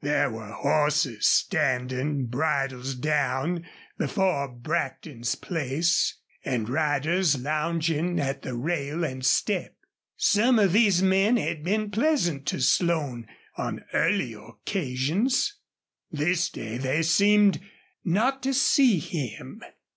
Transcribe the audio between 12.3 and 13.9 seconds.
to Slone on